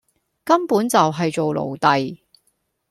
[0.43, 2.17] 根本就係做奴隸